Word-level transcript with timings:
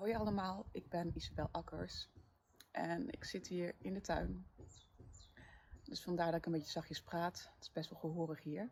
Hoi 0.00 0.14
allemaal, 0.14 0.66
ik 0.72 0.88
ben 0.88 1.12
Isabel 1.14 1.48
Akkers 1.50 2.08
en 2.70 3.10
ik 3.10 3.24
zit 3.24 3.46
hier 3.46 3.74
in 3.78 3.94
de 3.94 4.00
tuin. 4.00 4.46
Dus 5.82 6.02
vandaar 6.02 6.30
dat 6.30 6.38
ik 6.38 6.46
een 6.46 6.52
beetje 6.52 6.70
zachtjes 6.70 7.02
praat. 7.02 7.50
Het 7.54 7.62
is 7.62 7.72
best 7.72 7.90
wel 7.90 7.98
gehoorig 7.98 8.42
hier. 8.42 8.70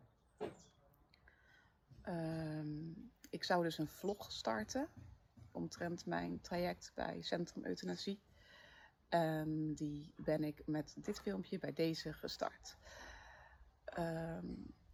Ehm, 2.01 2.91
ik 3.29 3.43
zou 3.43 3.63
dus 3.63 3.77
een 3.77 3.87
vlog 3.87 4.31
starten 4.31 4.87
omtrent 5.51 6.05
mijn 6.05 6.41
traject 6.41 6.91
bij 6.95 7.21
Centrum 7.21 7.65
Euthanasie. 7.65 8.21
En 9.09 9.73
die 9.73 10.13
ben 10.15 10.43
ik 10.43 10.61
met 10.65 10.95
dit 10.97 11.19
filmpje 11.19 11.59
bij 11.59 11.73
deze 11.73 12.13
gestart. 12.13 12.77
Ehm, 13.85 14.47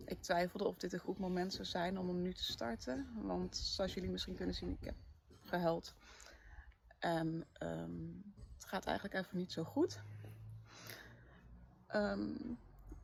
ik 0.06 0.22
twijfelde 0.22 0.66
of 0.66 0.78
dit 0.78 0.94
een 0.94 1.00
goed 1.00 1.20
moment 1.20 1.54
zou 1.54 1.66
zijn 1.66 1.98
om 1.98 2.08
hem 2.08 2.22
nu 2.22 2.34
te 2.34 2.44
starten. 2.44 3.10
Want 3.22 3.58
zoals 3.58 3.94
jullie 3.94 4.12
misschien 4.12 4.36
kunnen 4.36 4.56
zien, 4.56 4.78
ik 4.80 4.84
heb 4.84 4.96
gehuild. 5.42 5.96
En 7.06 7.46
ehm, 7.54 8.08
het 8.54 8.66
gaat 8.66 8.86
eigenlijk 8.86 9.16
even 9.18 9.38
niet 9.38 9.52
zo 9.52 9.64
goed. 9.64 10.00
Ehm, 11.88 12.34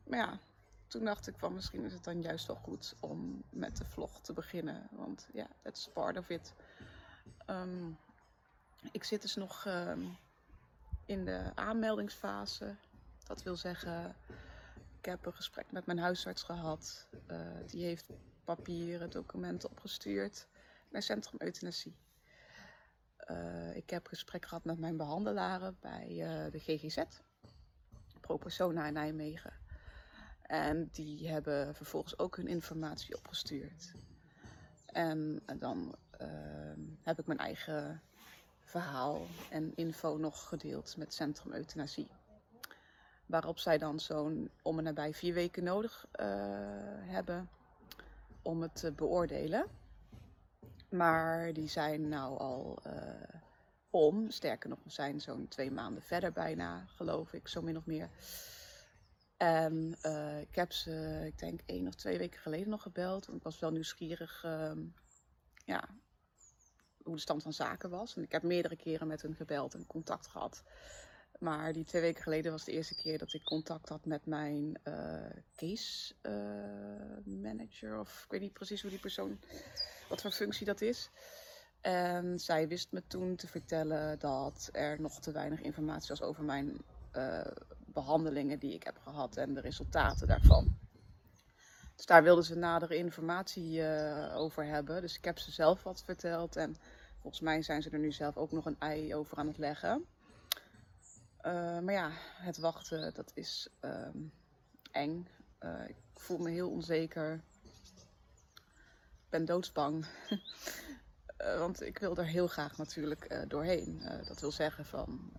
maar 0.04 0.18
ja, 0.18 0.38
toen 0.86 1.04
dacht 1.04 1.26
ik 1.26 1.38
van 1.38 1.54
misschien 1.54 1.84
is 1.84 1.92
het 1.92 2.04
dan 2.04 2.22
juist 2.22 2.46
wel 2.46 2.56
goed 2.56 2.94
om 3.00 3.42
met 3.50 3.76
de 3.76 3.84
vlog 3.84 4.20
te 4.20 4.32
beginnen. 4.32 4.88
Want 4.90 5.28
ja, 5.32 5.46
het 5.62 5.76
is 5.76 5.88
part 5.92 6.18
of 6.18 6.28
it. 6.28 6.54
Ehm, 7.46 7.90
ik 8.92 9.04
zit 9.04 9.22
dus 9.22 9.34
nog 9.34 9.66
in 11.04 11.24
de 11.24 11.52
aanmeldingsfase. 11.54 12.76
Dat 13.24 13.42
wil 13.42 13.56
zeggen, 13.56 14.16
ik 14.98 15.04
heb 15.04 15.26
een 15.26 15.34
gesprek 15.34 15.72
met 15.72 15.86
mijn 15.86 15.98
huisarts 15.98 16.42
gehad. 16.42 17.08
Uh, 17.30 17.38
die 17.66 17.84
heeft 17.84 18.06
papieren, 18.44 19.10
documenten 19.10 19.70
opgestuurd 19.70 20.46
naar 20.90 21.02
Centrum 21.02 21.40
Euthanasie. 21.40 21.96
Uh, 23.30 23.76
ik 23.76 23.90
heb 23.90 24.06
gesprek 24.06 24.46
gehad 24.46 24.64
met 24.64 24.78
mijn 24.78 24.96
behandelaren 24.96 25.76
bij 25.80 26.08
uh, 26.10 26.52
de 26.52 26.58
GGZ, 26.58 27.02
Pro 28.20 28.36
Persona 28.36 28.86
in 28.86 28.92
Nijmegen. 28.92 29.52
En 30.42 30.88
die 30.92 31.28
hebben 31.28 31.74
vervolgens 31.74 32.18
ook 32.18 32.36
hun 32.36 32.46
informatie 32.46 33.16
opgestuurd. 33.16 33.92
En 34.86 35.42
dan 35.58 35.94
uh, 36.20 36.28
heb 37.02 37.18
ik 37.18 37.26
mijn 37.26 37.38
eigen 37.38 38.02
verhaal 38.60 39.26
en 39.50 39.72
info 39.74 40.16
nog 40.16 40.48
gedeeld 40.48 40.96
met 40.96 41.14
Centrum 41.14 41.52
Euthanasie. 41.52 42.10
Waarop 43.26 43.58
zij 43.58 43.78
dan 43.78 44.00
zo'n 44.00 44.50
om 44.62 44.78
en 44.78 44.84
nabij 44.84 45.14
vier 45.14 45.34
weken 45.34 45.64
nodig 45.64 46.06
hebben 47.06 47.48
om 48.42 48.62
het 48.62 48.74
te 48.74 48.92
beoordelen. 48.92 49.66
Maar 50.92 51.52
die 51.52 51.68
zijn 51.68 52.08
nou 52.08 52.38
al 52.38 52.82
uh, 52.86 52.92
om. 53.90 54.30
Sterker 54.30 54.68
nog, 54.68 54.78
we 54.84 54.90
zijn 54.90 55.20
zo'n 55.20 55.48
twee 55.48 55.70
maanden 55.70 56.02
verder 56.02 56.32
bijna, 56.32 56.84
geloof 56.86 57.32
ik, 57.32 57.48
zo 57.48 57.62
min 57.62 57.76
of 57.76 57.86
meer. 57.86 58.10
En 59.36 59.96
uh, 60.06 60.40
ik 60.40 60.54
heb 60.54 60.72
ze, 60.72 61.22
ik 61.26 61.38
denk 61.38 61.60
één 61.66 61.86
of 61.86 61.94
twee 61.94 62.18
weken 62.18 62.40
geleden 62.40 62.68
nog 62.68 62.82
gebeld. 62.82 63.26
Want 63.26 63.38
ik 63.38 63.44
was 63.44 63.58
wel 63.58 63.70
nieuwsgierig 63.70 64.42
uh, 64.46 64.72
ja, 65.64 65.88
hoe 67.02 67.14
de 67.14 67.20
stand 67.20 67.42
van 67.42 67.52
zaken 67.52 67.90
was. 67.90 68.16
En 68.16 68.22
ik 68.22 68.32
heb 68.32 68.42
meerdere 68.42 68.76
keren 68.76 69.06
met 69.06 69.22
hen 69.22 69.34
gebeld 69.34 69.74
en 69.74 69.86
contact 69.86 70.26
gehad. 70.26 70.62
Maar 71.38 71.72
die 71.72 71.84
twee 71.84 72.02
weken 72.02 72.22
geleden 72.22 72.52
was 72.52 72.64
de 72.64 72.72
eerste 72.72 72.94
keer 72.94 73.18
dat 73.18 73.32
ik 73.32 73.44
contact 73.44 73.88
had 73.88 74.04
met 74.04 74.26
mijn 74.26 74.80
uh, 74.84 75.30
case 75.56 76.14
manager. 77.24 77.98
Of 77.98 78.22
ik 78.24 78.30
weet 78.30 78.40
niet 78.40 78.52
precies 78.52 78.80
hoe 78.82 78.90
die 78.90 79.00
persoon 79.00 79.38
wat 80.12 80.20
voor 80.20 80.30
functie 80.30 80.66
dat 80.66 80.80
is. 80.80 81.10
En 81.80 82.38
zij 82.38 82.68
wist 82.68 82.92
me 82.92 83.02
toen 83.06 83.36
te 83.36 83.48
vertellen 83.48 84.18
dat 84.18 84.68
er 84.72 85.00
nog 85.00 85.20
te 85.20 85.32
weinig 85.32 85.60
informatie 85.60 86.08
was 86.08 86.22
over 86.22 86.44
mijn 86.44 86.84
uh, 87.12 87.46
behandelingen 87.86 88.58
die 88.58 88.74
ik 88.74 88.82
heb 88.82 88.98
gehad 89.02 89.36
en 89.36 89.54
de 89.54 89.60
resultaten 89.60 90.26
daarvan. 90.26 90.76
Dus 91.96 92.06
daar 92.06 92.22
wilden 92.22 92.44
ze 92.44 92.54
nadere 92.54 92.96
informatie 92.96 93.80
uh, 93.80 94.36
over 94.36 94.64
hebben. 94.64 95.00
Dus 95.00 95.16
ik 95.16 95.24
heb 95.24 95.38
ze 95.38 95.50
zelf 95.50 95.82
wat 95.82 96.02
verteld 96.04 96.56
en 96.56 96.76
volgens 97.20 97.42
mij 97.42 97.62
zijn 97.62 97.82
ze 97.82 97.90
er 97.90 97.98
nu 97.98 98.12
zelf 98.12 98.36
ook 98.36 98.52
nog 98.52 98.66
een 98.66 98.78
ei 98.78 99.14
over 99.14 99.38
aan 99.38 99.46
het 99.46 99.58
leggen. 99.58 100.06
Uh, 101.42 101.78
maar 101.78 101.92
ja, 101.92 102.10
het 102.34 102.58
wachten, 102.58 103.14
dat 103.14 103.30
is 103.34 103.68
eng. 104.90 105.28
ik 105.86 105.96
voel 106.14 106.38
me 106.38 106.50
heel 106.50 106.70
onzeker 106.70 107.42
ben 109.32 109.44
doodsbang. 109.44 110.06
uh, 111.38 111.58
want 111.64 111.82
ik 111.82 111.98
wil 111.98 112.16
er 112.16 112.26
heel 112.26 112.46
graag 112.46 112.76
natuurlijk 112.76 113.32
uh, 113.32 113.38
doorheen. 113.48 114.00
Uh, 114.02 114.26
dat 114.26 114.40
wil 114.40 114.52
zeggen 114.52 114.84
van, 114.84 115.32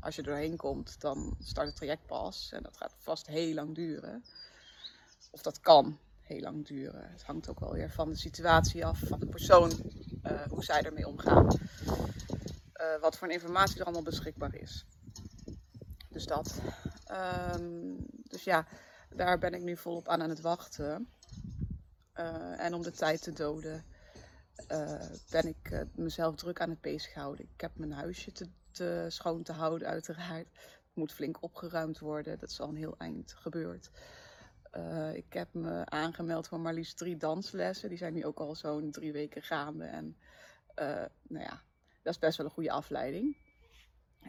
als 0.00 0.16
je 0.16 0.22
doorheen 0.22 0.56
komt, 0.56 1.00
dan 1.00 1.36
start 1.38 1.66
het 1.66 1.76
traject 1.76 2.06
pas. 2.06 2.52
En 2.52 2.62
dat 2.62 2.76
gaat 2.76 2.94
vast 2.98 3.26
heel 3.26 3.54
lang 3.54 3.74
duren. 3.74 4.24
Of 5.30 5.42
dat 5.42 5.60
kan 5.60 5.98
heel 6.20 6.40
lang 6.40 6.66
duren. 6.66 7.10
Het 7.10 7.22
hangt 7.22 7.48
ook 7.48 7.60
wel 7.60 7.72
weer 7.72 7.90
van 7.90 8.08
de 8.08 8.16
situatie 8.16 8.86
af, 8.86 8.98
van 8.98 9.20
de 9.20 9.26
persoon, 9.26 9.72
hoe 10.48 10.64
zij 10.64 10.82
ermee 10.82 11.06
omgaan. 11.06 11.46
wat 13.00 13.16
voor 13.16 13.30
informatie 13.30 13.78
er 13.78 13.84
allemaal 13.84 14.02
beschikbaar 14.02 14.54
is. 14.54 14.86
Dus 16.08 16.26
dat. 16.26 16.60
Um, 17.56 17.96
dus 18.22 18.44
ja, 18.44 18.66
daar 19.14 19.38
ben 19.38 19.54
ik 19.54 19.62
nu 19.62 19.76
volop 19.76 20.08
aan 20.08 20.22
aan 20.22 20.28
het 20.28 20.40
wachten. 20.40 21.08
Uh, 22.20 22.60
en 22.60 22.74
om 22.74 22.82
de 22.82 22.90
tijd 22.90 23.22
te 23.22 23.32
doden 23.32 23.84
uh, 24.72 25.00
ben 25.30 25.46
ik 25.46 25.70
uh, 25.70 25.80
mezelf 25.94 26.36
druk 26.36 26.60
aan 26.60 26.70
het 26.70 26.80
bezighouden. 26.80 27.44
Ik 27.54 27.60
heb 27.60 27.70
mijn 27.76 27.92
huisje 27.92 28.32
te, 28.32 28.46
te, 28.70 29.06
schoon 29.08 29.42
te 29.42 29.52
houden 29.52 29.88
uiteraard. 29.88 30.46
Het 30.46 30.94
moet 30.94 31.12
flink 31.12 31.42
opgeruimd 31.42 31.98
worden. 31.98 32.38
Dat 32.38 32.50
is 32.50 32.60
al 32.60 32.68
een 32.68 32.76
heel 32.76 32.94
eind 32.98 33.32
gebeurd. 33.32 33.90
ik 35.12 35.32
heb 35.32 35.54
me 35.54 35.86
aangemeld 35.86 36.48
voor 36.48 36.60
maar 36.60 36.74
liefst 36.74 36.96
drie 36.96 37.16
danslessen. 37.16 37.88
Die 37.88 37.98
zijn 37.98 38.14
nu 38.14 38.24
ook 38.24 38.38
al 38.38 38.54
zo'n 38.54 38.90
drie 38.90 39.12
weken 39.12 39.42
gaande. 39.42 39.84
En 39.84 40.16
nou 41.28 41.44
ja, 41.44 41.62
dat 42.02 42.12
is 42.12 42.18
best 42.18 42.36
wel 42.36 42.46
een 42.46 42.52
goede 42.52 42.70
afleiding. 42.70 43.36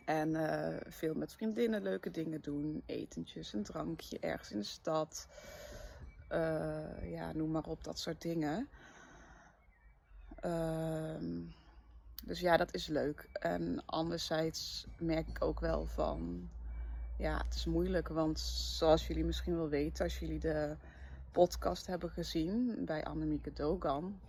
En 0.05 0.35
veel 0.87 1.13
met 1.13 1.33
vriendinnen 1.33 1.81
leuke 1.81 2.11
dingen 2.11 2.41
doen. 2.41 2.83
Etentjes, 2.85 3.53
een 3.53 3.63
drankje 3.63 4.19
ergens 4.19 4.51
in 4.51 4.59
de 4.59 4.65
stad. 4.65 5.27
Uh, 6.31 7.11
ja, 7.11 7.31
noem 7.33 7.51
maar 7.51 7.65
op, 7.65 7.83
dat 7.83 7.99
soort 7.99 8.21
dingen. 8.21 8.69
Uh, 10.45 11.15
dus 12.23 12.39
ja, 12.39 12.57
dat 12.57 12.73
is 12.73 12.87
leuk. 12.87 13.29
En 13.31 13.85
anderzijds 13.85 14.87
merk 14.97 15.27
ik 15.27 15.43
ook 15.43 15.59
wel 15.59 15.85
van, 15.85 16.49
ja, 17.17 17.37
het 17.45 17.55
is 17.55 17.65
moeilijk. 17.65 18.07
Want 18.07 18.39
zoals 18.39 19.07
jullie 19.07 19.25
misschien 19.25 19.55
wel 19.55 19.69
weten, 19.69 20.03
als 20.03 20.19
jullie 20.19 20.39
de 20.39 20.75
podcast 21.31 21.87
hebben 21.87 22.09
gezien 22.09 22.85
bij 22.85 23.03
Annemieke 23.03 23.53
Dogan. 23.53 24.19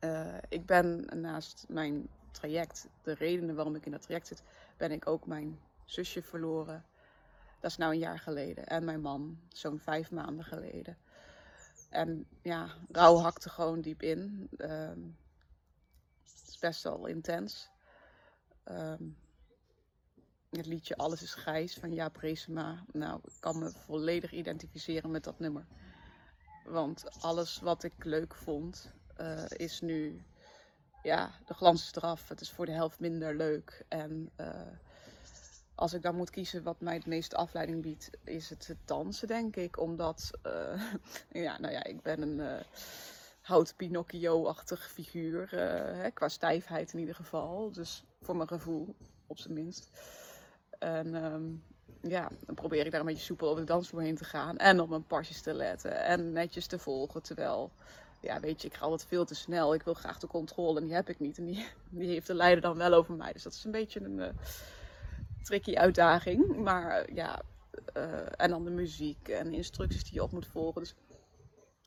Uh, 0.00 0.34
ik 0.48 0.66
ben 0.66 1.08
naast 1.20 1.64
mijn 1.68 2.08
traject, 2.30 2.88
de 3.02 3.14
redenen 3.14 3.54
waarom 3.54 3.74
ik 3.74 3.86
in 3.86 3.92
dat 3.92 4.02
traject 4.02 4.26
zit, 4.26 4.42
ben 4.76 4.90
ik 4.90 5.06
ook 5.06 5.26
mijn 5.26 5.58
zusje 5.84 6.22
verloren. 6.22 6.84
Dat 7.60 7.70
is 7.70 7.76
nou 7.76 7.92
een 7.92 7.98
jaar 7.98 8.18
geleden. 8.18 8.66
En 8.66 8.84
mijn 8.84 9.00
man, 9.00 9.38
zo'n 9.48 9.78
vijf 9.78 10.10
maanden 10.10 10.44
geleden. 10.44 10.96
En 11.92 12.26
ja, 12.42 12.68
rouw 12.90 13.16
hakte 13.16 13.48
gewoon 13.48 13.80
diep 13.80 14.02
in. 14.02 14.48
Um, 14.58 15.16
het 16.22 16.48
is 16.48 16.58
best 16.58 16.82
wel 16.82 17.06
intens. 17.06 17.70
Um, 18.64 19.16
het 20.50 20.66
liedje 20.66 20.96
Alles 20.96 21.22
is 21.22 21.34
Grijs 21.34 21.74
van 21.74 21.92
Jaap 21.92 22.16
Reesema. 22.16 22.84
Nou, 22.92 23.20
ik 23.24 23.32
kan 23.40 23.58
me 23.58 23.70
volledig 23.70 24.32
identificeren 24.32 25.10
met 25.10 25.24
dat 25.24 25.38
nummer. 25.38 25.66
Want 26.64 27.20
alles 27.20 27.60
wat 27.60 27.82
ik 27.82 28.04
leuk 28.04 28.34
vond, 28.34 28.92
uh, 29.20 29.44
is 29.48 29.80
nu... 29.80 30.22
Ja, 31.02 31.30
de 31.46 31.54
glans 31.54 31.82
is 31.82 31.94
eraf. 31.94 32.28
Het 32.28 32.40
is 32.40 32.50
voor 32.50 32.66
de 32.66 32.72
helft 32.72 33.00
minder 33.00 33.36
leuk. 33.36 33.84
En... 33.88 34.30
Uh, 34.36 34.66
als 35.82 35.92
ik 35.92 36.02
dan 36.02 36.16
moet 36.16 36.30
kiezen 36.30 36.62
wat 36.62 36.80
mij 36.80 36.94
het 36.94 37.06
meeste 37.06 37.36
afleiding 37.36 37.82
biedt, 37.82 38.10
is 38.24 38.50
het 38.50 38.66
het 38.66 38.78
dansen, 38.84 39.28
denk 39.28 39.56
ik. 39.56 39.80
Omdat, 39.80 40.30
uh, 40.46 40.82
ja, 41.44 41.58
nou 41.58 41.72
ja, 41.72 41.84
ik 41.84 42.02
ben 42.02 42.22
een 42.22 42.38
uh, 42.38 42.60
hout 43.40 43.74
Pinocchio-achtig 43.76 44.90
figuur. 44.92 45.42
Uh, 45.54 45.60
hè, 46.02 46.10
qua 46.10 46.28
stijfheid 46.28 46.92
in 46.92 46.98
ieder 46.98 47.14
geval. 47.14 47.72
Dus 47.72 48.04
voor 48.20 48.36
mijn 48.36 48.48
gevoel, 48.48 48.94
op 49.26 49.38
zijn 49.38 49.54
minst. 49.54 49.90
En 50.78 51.14
um, 51.24 51.62
ja, 52.00 52.30
dan 52.46 52.54
probeer 52.54 52.84
ik 52.84 52.90
daar 52.90 53.00
een 53.00 53.06
beetje 53.06 53.22
soepel 53.22 53.48
over 53.48 53.60
de 53.60 53.72
dansvloer 53.72 54.02
heen 54.02 54.16
te 54.16 54.24
gaan. 54.24 54.56
En 54.56 54.80
op 54.80 54.88
mijn 54.88 55.06
pasjes 55.06 55.42
te 55.42 55.54
letten. 55.54 56.04
En 56.04 56.32
netjes 56.32 56.66
te 56.66 56.78
volgen. 56.78 57.22
Terwijl, 57.22 57.70
ja, 58.20 58.40
weet 58.40 58.62
je, 58.62 58.68
ik 58.68 58.74
ga 58.74 58.84
altijd 58.84 59.08
veel 59.08 59.24
te 59.24 59.34
snel. 59.34 59.74
Ik 59.74 59.82
wil 59.82 59.94
graag 59.94 60.18
de 60.18 60.26
controle 60.26 60.80
en 60.80 60.84
die 60.84 60.94
heb 60.94 61.08
ik 61.08 61.18
niet. 61.18 61.38
En 61.38 61.44
die, 61.44 61.66
die 61.90 62.08
heeft 62.08 62.26
de 62.26 62.34
leider 62.34 62.62
dan 62.62 62.76
wel 62.76 62.92
over 62.92 63.14
mij. 63.14 63.32
Dus 63.32 63.42
dat 63.42 63.52
is 63.52 63.64
een 63.64 63.70
beetje 63.70 64.00
een 64.00 64.34
tricky 65.42 65.74
uitdaging. 65.74 66.56
Maar 66.56 67.12
ja, 67.12 67.42
uh, 67.96 68.26
en 68.36 68.50
dan 68.50 68.64
de 68.64 68.70
muziek 68.70 69.28
en 69.28 69.52
instructies 69.52 70.04
die 70.04 70.14
je 70.14 70.22
op 70.22 70.32
moet 70.32 70.46
volgen. 70.46 70.82
Dus 70.82 70.94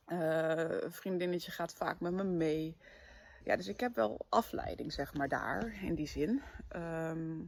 uh, 0.07 0.81
een 0.81 0.91
vriendinnetje 0.91 1.51
gaat 1.51 1.73
vaak 1.73 1.99
met 1.99 2.13
me 2.13 2.23
mee. 2.23 2.77
ja, 3.43 3.55
dus 3.55 3.67
ik 3.67 3.79
heb 3.79 3.95
wel 3.95 4.25
afleiding, 4.29 4.93
zeg 4.93 5.13
maar, 5.13 5.27
daar, 5.27 5.83
in 5.83 5.95
die 5.95 6.07
zin. 6.07 6.41
Ehm, 6.67 7.39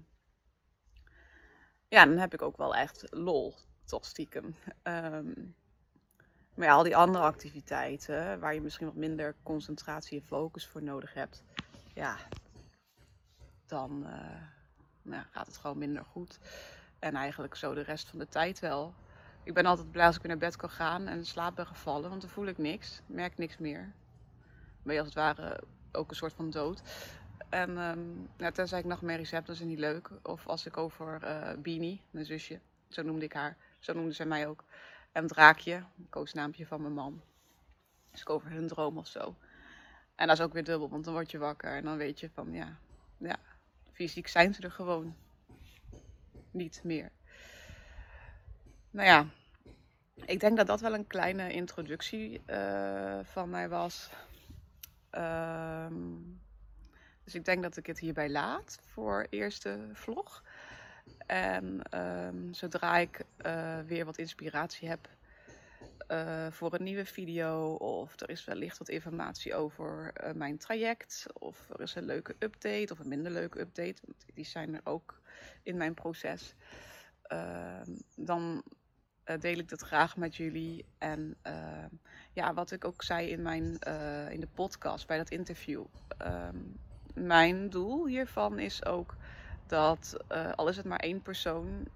ja, 1.88 2.06
dan 2.06 2.18
heb 2.18 2.34
ik 2.34 2.42
ook 2.42 2.58
wel 2.58 2.76
echt 2.76 3.08
lol, 3.10 3.56
toch 3.86 4.06
stiekem. 4.06 4.56
Ehm, 4.84 5.34
maar 6.56 6.68
ja, 6.68 6.74
al 6.74 6.84
die 6.84 6.96
andere 6.96 7.24
activiteiten, 7.24 8.40
waar 8.40 8.54
je 8.54 8.62
misschien 8.62 8.88
wat 8.88 8.96
minder 8.96 9.36
concentratie 9.44 10.20
en 10.20 10.26
focus 10.26 10.68
voor 10.68 10.84
nodig 10.84 11.14
hebt, 11.14 11.44
ja, 11.94 12.18
dan 13.66 14.08
nou, 15.08 15.24
gaat 15.32 15.48
het 15.48 15.58
gewoon 15.58 15.78
minder 15.78 16.06
goed. 16.06 16.40
En 17.00 17.16
eigenlijk 17.16 17.56
zo 17.56 17.74
de 17.74 17.82
rest 17.82 18.10
van 18.10 18.20
de 18.20 18.28
tijd 18.28 18.60
wel. 18.60 18.94
Ik 19.44 19.54
ben 19.54 19.66
altijd 19.66 19.92
blij 19.92 20.06
als 20.06 20.16
ik 20.16 20.22
weer 20.22 20.32
naar 20.32 20.40
bed 20.40 20.56
kan 20.56 20.70
gaan 20.70 21.08
en 21.08 21.26
slaap 21.26 21.56
ben 21.56 21.68
gevallen, 21.68 22.10
want 22.10 22.22
dan 22.22 22.30
voel 22.30 22.46
ik 22.46 22.58
niks, 22.58 23.02
merk 23.06 23.38
niks 23.38 23.58
meer. 23.58 23.94
Ben 24.84 24.94
je 24.94 25.00
als 25.00 25.10
het 25.10 25.18
ware 25.18 25.64
ook 25.92 26.10
een 26.10 26.16
soort 26.16 26.34
van 26.34 26.50
dood. 26.50 26.82
En 27.50 27.78
um, 27.78 28.30
ja, 28.38 28.52
tenzij 28.52 28.80
ik 28.80 28.86
nachtmerries 28.86 29.32
heb, 29.32 29.46
dat 29.46 29.56
is 29.56 29.62
niet 29.62 29.80
leuk. 29.80 30.10
Of 30.24 30.48
als 30.48 30.66
ik 30.66 30.78
over 30.78 31.24
uh, 31.24 31.62
Beanie, 31.62 32.02
mijn 32.12 32.26
zusje, 32.26 32.60
zo 32.88 33.02
noemde 33.02 33.26
ik 33.26 33.34
haar, 33.34 33.58
zo 33.80 33.94
noemde 33.94 34.12
zij 34.12 34.26
mij 34.26 34.48
ook. 34.48 34.64
En 35.12 35.28
Draakje, 35.28 35.74
een 35.74 36.10
koosnaampje 36.10 36.68
van 36.68 36.82
mijn 36.82 36.94
man. 36.94 37.22
Dus 38.12 38.22
ik 38.22 38.30
over 38.30 38.50
hun 38.50 38.68
droom 38.68 38.98
of 38.98 39.08
zo. 39.08 39.36
En 40.16 40.28
dat 40.28 40.38
is 40.38 40.44
ook 40.44 40.54
weer 40.54 40.64
dubbel, 40.64 40.90
want 40.90 41.04
dan 41.04 41.14
word 41.14 41.32
je 41.32 41.38
wakker 41.38 41.76
en 41.76 41.84
dan 41.84 41.98
weet 41.98 42.20
je 42.20 42.30
van 42.30 42.52
ja, 42.52 42.78
ja 43.18 43.38
fysiek 43.98 44.28
zijn 44.28 44.54
ze 44.54 44.62
er 44.62 44.72
gewoon 44.72 45.16
niet 46.52 46.82
meer. 46.84 47.12
Nou 48.92 49.08
ja, 49.08 49.26
ik 50.26 50.40
denk 50.40 50.58
dat 50.58 50.68
dat 50.68 50.82
wel 50.82 50.94
een 50.94 51.08
kleine 51.08 51.52
introductie 51.52 52.42
uh, 52.48 53.20
van 53.24 53.50
mij 53.50 53.70
was. 53.70 54.10
Um, 55.12 56.42
dus 57.24 57.36
ik 57.36 57.46
denk 57.46 57.64
dat 57.64 57.78
ik 57.78 57.86
het 57.86 58.00
hierbij 58.00 58.30
laat 58.30 58.80
voor 58.86 59.28
eerste 59.30 59.90
vlog. 59.94 60.44
En 61.26 61.82
um, 62.00 62.54
zodra 62.54 62.98
ik 62.98 63.22
uh, 63.46 63.80
weer 63.86 64.06
wat 64.06 64.18
inspiratie 64.18 64.88
heb 64.88 65.10
uh, 66.08 66.48
voor 66.52 66.74
een 66.74 66.84
nieuwe 66.84 67.06
video, 67.06 67.74
of 67.74 68.20
er 68.20 68.30
is 68.30 68.46
wellicht 68.46 68.78
wat 68.78 68.90
informatie 68.90 69.56
over 69.56 70.14
uh, 70.24 70.32
mijn 70.32 70.58
traject, 70.58 71.26
of 71.34 71.70
er 71.70 71.82
is 71.82 71.96
een 71.96 72.06
leuke 72.06 72.36
update 72.40 72.88
of 72.92 73.00
een 73.00 73.08
minder 73.08 73.32
leuke 73.32 73.60
update, 73.60 74.02
die 74.34 74.46
zijn 74.46 74.74
er 74.74 74.82
ook 74.84 75.22
in 75.64 75.78
mijn 75.78 75.94
proces, 75.94 76.54
ehm, 77.22 77.96
dan 78.16 78.64
deel 79.40 79.58
ik 79.58 79.70
dat 79.70 79.82
graag 79.82 80.18
met 80.18 80.36
jullie. 80.36 80.86
En 80.98 81.36
ehm, 81.42 81.90
ja, 82.34 82.54
wat 82.54 82.72
ik 82.72 82.86
ook 82.86 83.04
zei 83.04 83.30
in, 83.30 83.42
mijn, 83.42 83.64
in 84.32 84.40
de 84.40 84.50
podcast 84.54 85.08
bij 85.08 85.18
dat 85.18 85.30
interview. 85.30 85.86
Um, 86.22 86.80
mijn 87.14 87.70
doel 87.70 88.06
hiervan 88.06 88.60
is 88.60 88.86
ook 88.86 89.16
dat, 89.66 90.18
al 90.56 90.68
is 90.68 90.78
het 90.78 90.86
maar 90.86 91.00
één 91.00 91.22
persoon, 91.22 91.88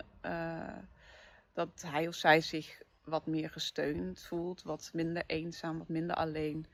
dat 1.53 1.83
hij 1.85 2.07
of 2.07 2.15
zij 2.15 2.41
zich 2.41 2.81
wat 3.03 3.25
meer 3.25 3.49
gesteund 3.49 4.21
voelt, 4.21 4.61
wat 4.61 4.89
minder 4.93 5.23
eenzaam, 5.25 5.77
wat 5.77 5.87
minder 5.87 6.15
alleen, 6.15 6.65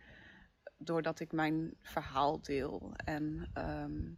doordat 0.77 1.19
ik 1.19 1.31
mijn 1.31 1.73
verhaal 1.81 2.41
deel. 2.41 2.91
En 2.95 3.51
um, 3.57 4.17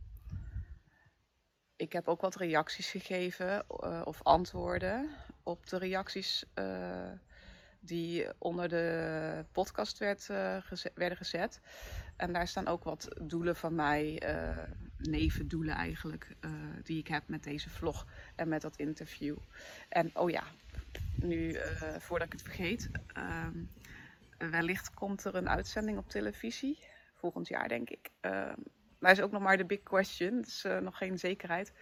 ik 1.75 1.93
heb 1.93 2.07
ook 2.07 2.21
wat 2.21 2.35
reacties 2.35 2.91
gegeven 2.91 3.65
uh, 3.83 4.01
of 4.03 4.23
antwoorden 4.23 5.09
op 5.43 5.67
de 5.67 5.77
reacties 5.77 6.45
die 7.79 8.27
onder 8.37 8.69
de 8.69 9.45
podcast 9.51 9.97
werd, 9.97 10.23
geze 10.59 10.91
werden 10.93 11.17
gezet. 11.17 11.61
En 12.15 12.33
daar 12.33 12.47
staan 12.47 12.67
ook 12.67 12.83
wat 12.83 13.07
doelen 13.21 13.55
van 13.55 13.75
mij, 13.75 14.21
nevendoelen 14.97 15.75
eigenlijk, 15.75 16.35
die 16.83 16.97
ik 16.97 17.07
heb 17.07 17.27
met 17.27 17.43
deze 17.43 17.69
vlog 17.69 18.05
en 18.35 18.47
met 18.47 18.61
dat 18.61 18.75
interview. 18.75 19.37
En 19.89 20.09
oh 20.13 20.29
ja, 20.29 20.43
nu 21.15 21.49
uh, 21.49 21.61
voordat 21.97 22.27
ik 22.27 22.33
het 22.33 22.41
vergeet, 22.41 22.89
ehm, 23.13 23.63
wellicht 24.51 24.93
komt 24.93 25.23
er 25.23 25.35
een 25.35 25.49
uitzending 25.49 25.97
op 25.97 26.09
televisie, 26.09 26.79
volgend 27.13 27.47
jaar 27.47 27.67
denk 27.67 27.89
ik. 27.89 28.09
Ehm, 28.19 28.59
maar 28.99 29.11
is 29.11 29.21
ook 29.21 29.31
nog 29.31 29.41
maar 29.41 29.57
de 29.57 29.65
big 29.65 29.83
question, 29.83 30.41
dus 30.41 30.65
nog 30.81 30.97
geen 30.97 31.19
zekerheid. 31.19 31.73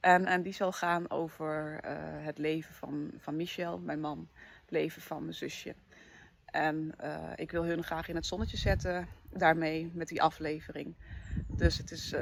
En, 0.00 0.26
en 0.26 0.42
die 0.42 0.52
zal 0.52 0.72
gaan 0.72 1.10
over 1.10 1.80
het 2.22 2.38
leven 2.38 2.74
van, 2.74 3.10
van 3.18 3.36
Michel, 3.36 3.78
mijn 3.78 4.00
man, 4.00 4.28
het 4.60 4.70
leven 4.70 5.02
van 5.02 5.22
mijn 5.22 5.34
zusje. 5.34 5.74
En 6.44 6.94
ik 7.34 7.50
wil 7.50 7.64
hun 7.64 7.82
graag 7.84 8.08
in 8.08 8.14
het 8.14 8.26
zonnetje 8.26 8.56
zetten 8.56 9.08
daarmee 9.30 9.90
met 9.94 10.08
die 10.08 10.22
aflevering. 10.22 10.96
Dus 11.46 11.78
het 11.78 11.90
is 11.90 12.14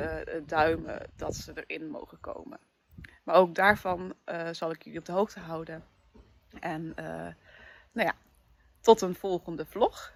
duimen 0.46 1.10
dat 1.16 1.36
ze 1.36 1.64
erin 1.64 1.90
mogen 1.90 2.20
komen. 2.20 2.58
Maar 3.24 3.34
ook 3.34 3.54
daarvan 3.54 4.14
zal 4.50 4.70
ik 4.70 4.82
jullie 4.82 4.98
op 4.98 5.04
de 5.04 5.12
hoogte 5.12 5.40
houden. 5.40 5.84
En 6.60 6.92
nou 7.92 8.06
ja, 8.06 8.14
tot 8.80 9.00
een 9.00 9.14
volgende 9.14 9.66
vlog. 9.66 10.12